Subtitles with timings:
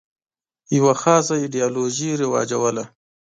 [0.77, 2.83] یوه خاصه ایدیالوژي رواجوله.